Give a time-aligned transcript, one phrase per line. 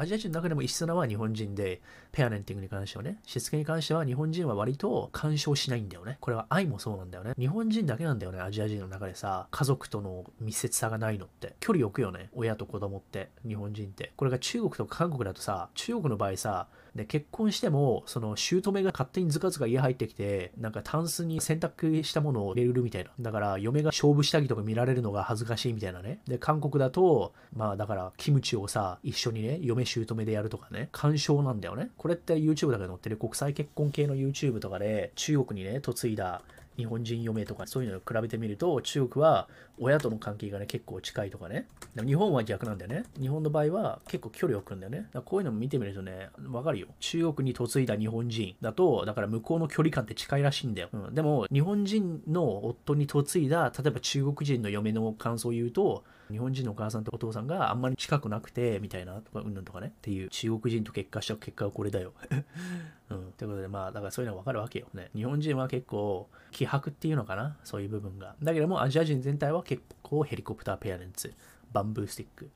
[0.00, 6.16] アジア人の中でも異質なは日本人で、ペアレンティングに関してはね、しつけに関しては日本人は割と干渉しないんだよね。
[6.20, 7.34] これは愛もそうなんだよね。
[7.38, 11.54] 日本人だけなんだよね、アジア人の中でさ、家族との密接さがないのって。
[11.60, 14.14] 距離置くよね、親と子供って、日本人って。
[14.16, 31.90] これが中国とか韓国だとさ、中国の場合さ、で結婚してもその姑が勝手にズカズカ家入ってきてなんかタンスに洗濯したものを入れるみたいなだから嫁が勝負下着とか見られるのが恥ずかしいみたいなねで韓国だとまあだからキムチをさ一緒にね嫁姑でやるとかね干渉なんだよね。
[31.96, 36.42] これって YouTube だけ載ってる国際結婚系の YouTube とかで中国にね嫁いだ
[36.76, 39.48] 日本人嫁とかそういうのを比べてみると中国は
[39.78, 41.66] 親との関係がね結構近いとかね。
[42.04, 43.04] 日本は逆なんだよね。
[43.20, 45.08] 日本の場合は結構距離を置くんだよね。
[45.12, 46.88] だこういうのも見てみるとねわかるよ。
[47.00, 59.88] 中国に嫁いだ日本人だとだから向こうの距離感って近いらしいんだよ、うん、でも日本人の夫に嫁いだ例えば中国人の嫁の感想を言うと日本人のお母さんとお父さんがあんまり近くなくてみたいなとかうんぬんとかね。
[59.88, 62.12] っていう中国人と結果した結果はこれだよ。
[63.10, 63.32] うん。
[63.36, 65.10] ということで、まあ、だからそういうのはわかるわけよね。
[65.14, 67.56] 日本人は結構、気迫っていうのかな？
[67.64, 68.36] そういう部分が。
[68.42, 71.34] だけども、アジア人全体は結構ヘリコプターペアレンツ、
[71.72, 72.50] バンブースティック、